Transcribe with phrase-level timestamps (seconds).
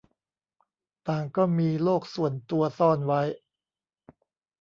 [1.07, 3.21] ต่างก็มีโลกส่วนตัวซ่อนไว้